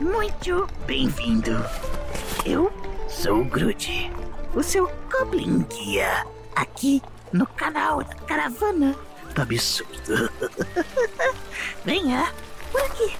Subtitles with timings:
[0.00, 1.50] muito bem-vindo.
[2.46, 2.72] Eu
[3.08, 4.08] sou o Groot,
[4.54, 6.24] o seu Goblin Guia,
[6.54, 8.94] aqui no canal da Caravana
[9.34, 10.30] do Absurdo.
[11.84, 12.32] Venha,
[12.70, 13.12] por aqui.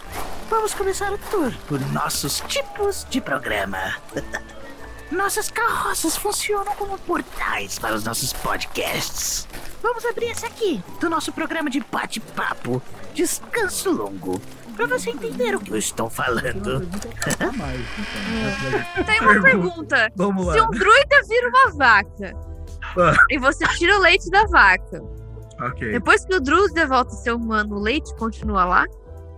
[0.48, 3.97] Vamos começar o tour por nossos tipos de programa.
[5.10, 9.49] Nossas carroças funcionam como portais para os nossos podcasts.
[9.83, 12.80] Vamos abrir esse aqui, do nosso programa de bate-papo,
[13.12, 14.41] Descanso Longo,
[14.80, 16.80] para você entender o que eu estou falando.
[19.07, 20.11] Tem uma pergunta.
[20.16, 20.55] Vamos lá.
[20.55, 22.34] Se um druida vira uma vaca
[22.97, 23.15] Ah.
[23.29, 25.02] e você tira o leite da vaca,
[25.61, 25.93] Ok.
[25.93, 28.87] depois que o druida volta a ser humano, o leite continua lá?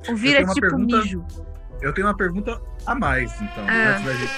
[0.09, 0.97] Ou vira tipo pergunta.
[0.99, 1.25] mijo?
[1.81, 3.65] Eu tenho uma pergunta a mais, então.
[3.69, 3.99] Ah.
[3.99, 4.31] gente-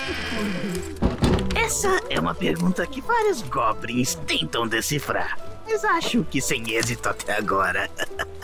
[1.55, 7.37] Essa é uma pergunta que vários goblins tentam decifrar, mas acho que sem êxito até
[7.37, 7.91] agora.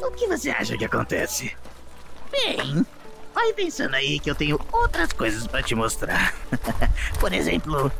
[0.00, 1.54] o que você acha que acontece?
[2.30, 2.84] Bem,
[3.34, 6.34] vai pensando aí que eu tenho outras coisas pra te mostrar.
[7.20, 7.90] Por exemplo,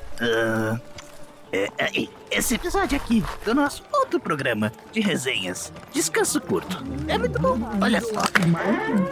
[1.53, 6.85] é- esse episódio aqui do nosso outro programa de resenhas, Descanso Curto.
[7.09, 8.21] É muito bom, olha só.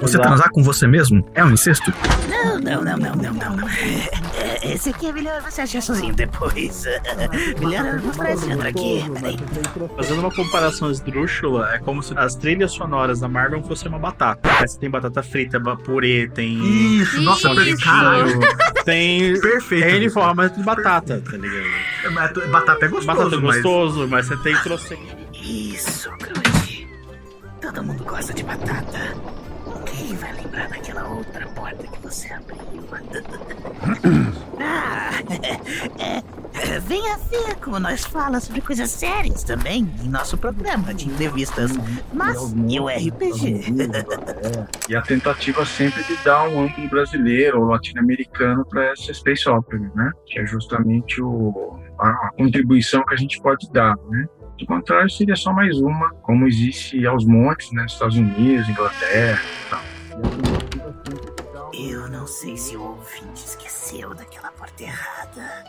[0.00, 1.92] Você transar com você mesmo é um incesto?
[2.28, 3.68] Não, não, não, não, não, não, não.
[3.68, 6.84] É, é, Esse aqui é melhor você achar sozinho depois.
[7.60, 9.04] Melhor eu mostrar esse outro aqui.
[9.14, 9.36] Peraí.
[9.96, 14.48] Fazendo uma comparação esdrúxula, é como se as trilhas sonoras da Marvel fossem uma batata.
[14.66, 16.54] Você tem batata frita, purê, tem.
[16.98, 17.84] Isso, nossa, perfeito.
[18.84, 19.40] Tem.
[19.40, 19.86] Perfeito.
[19.86, 22.12] N formas de batata, tá ligado?
[22.12, 23.56] Mas Batata é gostoso, Batata é mas...
[23.56, 25.14] gostoso, mas você tem trocentos.
[25.32, 26.88] Isso, Groot.
[27.62, 29.16] Todo mundo gosta de batata.
[29.86, 32.64] Quem vai lembrar daquela outra porta que você abriu?
[35.98, 36.22] é,
[36.54, 41.72] é, venha ver como nós falamos sobre coisas sérias também em nosso programa de entrevistas,
[42.12, 42.36] mas
[42.68, 43.64] e o RPG.
[44.88, 49.90] E a tentativa sempre de dar um ângulo brasileiro ou latino-americano para essa space opera,
[49.94, 50.10] né?
[50.26, 54.26] Que é justamente o, a, contribuição que a gente pode dar, né?
[54.58, 57.86] Do contrário, seria só mais uma, como existe aos montes, né?
[57.86, 59.80] Estados Unidos, Inglaterra e tal.
[61.86, 65.64] Eu não sei se o ouvinte esqueceu daquela porta errada.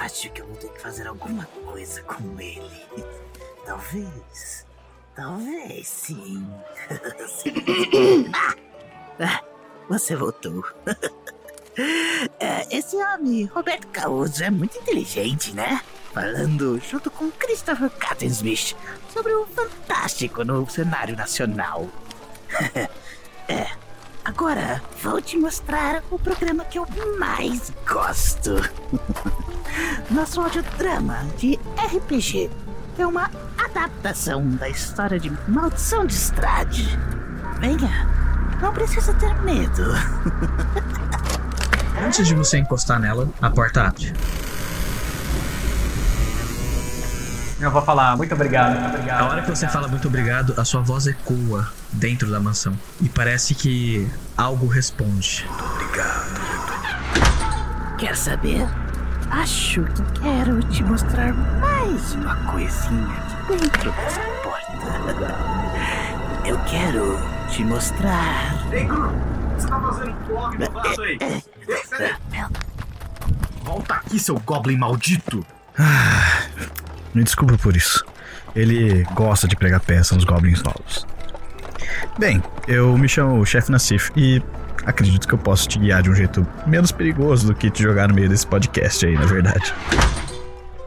[0.00, 2.84] Acho que eu vou ter que fazer alguma coisa com ele.
[3.64, 4.66] Talvez.
[5.14, 6.44] Talvez sim.
[9.20, 9.40] Ah,
[9.88, 10.64] você voltou.
[12.38, 15.80] É, Esse homem, Roberto Causo, é muito inteligente, né?
[16.12, 18.76] Falando junto com Christopher Cattensmith
[19.12, 21.88] sobre o fantástico no cenário nacional.
[23.46, 23.68] É,
[24.24, 26.86] Agora, vou te mostrar o programa que eu
[27.18, 28.54] mais gosto.
[30.10, 32.50] Nosso audiodrama de RPG
[32.98, 36.98] é uma adaptação da história de Maldição de Estrade.
[37.60, 38.08] Venha,
[38.62, 39.82] não precisa ter medo.
[42.02, 44.10] Antes de você encostar nela, a porta abre.
[47.64, 49.22] Eu vou falar muito obrigado, muito A obrigado.
[49.30, 52.78] hora que você fala muito obrigado, a sua voz ecoa dentro da mansão.
[53.00, 55.48] E parece que algo responde.
[57.96, 58.68] Quer saber?
[59.30, 65.34] Acho que quero te mostrar mais uma coisinha aqui dentro dessa porta.
[66.44, 67.18] Eu quero
[67.50, 68.54] te mostrar.
[68.70, 69.10] Ei, Gru,
[69.56, 71.18] você tá fazendo do vaso aí?
[73.62, 75.44] Volta aqui, seu Goblin maldito!
[77.14, 78.04] Me desculpa por isso.
[78.54, 81.06] Ele gosta de pregar peça nos goblins novos.
[82.18, 84.42] Bem, eu me chamo Chefe Nassif e
[84.84, 88.08] acredito que eu posso te guiar de um jeito menos perigoso do que te jogar
[88.08, 89.72] no meio desse podcast aí, na verdade.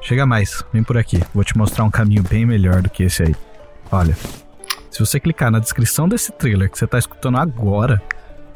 [0.01, 1.21] Chega mais, vem por aqui.
[1.33, 3.35] Vou te mostrar um caminho bem melhor do que esse aí.
[3.91, 4.15] Olha,
[4.89, 8.01] se você clicar na descrição desse trailer que você está escutando agora,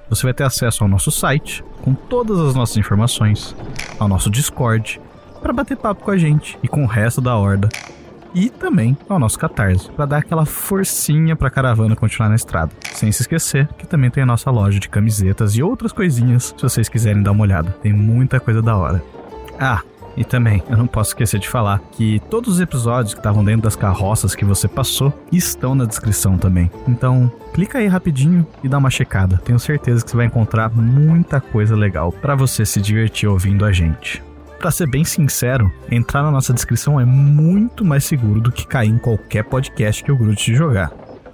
[0.10, 3.56] você vai ter acesso ao nosso site com todas as nossas informações,
[4.00, 5.00] ao nosso Discord,
[5.42, 7.68] para bater papo com a gente e com o resto da horda.
[8.34, 12.72] E também ao nosso Catarse, para dar aquela forcinha pra caravana continuar na estrada.
[12.94, 16.64] Sem se esquecer que também tem a nossa loja de camisetas e outras coisinhas, se
[16.64, 17.72] vocês quiserem dar uma olhada.
[17.82, 19.04] Tem muita coisa da hora.
[19.60, 19.82] Ah,
[20.16, 23.64] e também, eu não posso esquecer de falar que todos os episódios que estavam dentro
[23.64, 26.72] das carroças que você passou estão na descrição também.
[26.88, 29.42] Então, clica aí rapidinho e dá uma checada.
[29.44, 33.72] Tenho certeza que você vai encontrar muita coisa legal para você se divertir ouvindo a
[33.72, 34.22] gente.
[34.62, 38.92] Pra ser bem sincero, entrar na nossa descrição é muito mais seguro do que cair
[38.92, 40.92] em qualquer podcast que eu grude te jogar.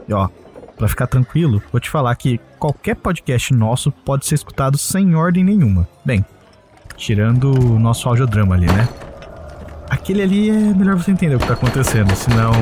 [0.07, 0.29] E ó,
[0.77, 5.43] pra ficar tranquilo, vou te falar que qualquer podcast nosso pode ser escutado sem ordem
[5.43, 5.85] nenhuma.
[6.05, 6.25] Bem,
[6.95, 8.87] tirando o nosso audiodrama ali, né?
[9.89, 12.53] Aquele ali é melhor você entender o que tá acontecendo, senão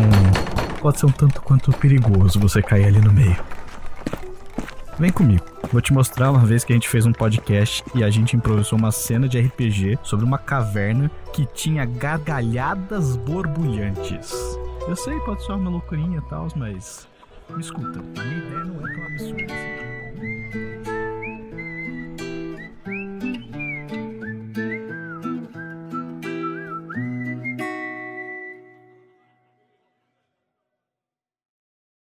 [0.81, 3.37] pode ser um tanto quanto perigoso você cair ali no meio.
[4.97, 5.54] Vem comigo.
[5.71, 8.77] Vou te mostrar uma vez que a gente fez um podcast e a gente improvisou
[8.77, 14.31] uma cena de RPG sobre uma caverna que tinha gargalhadas borbulhantes.
[14.87, 17.07] Eu sei, pode ser uma loucurinha e tal, mas.
[17.49, 20.64] Me escuta, a minha ideia não é tão absurda.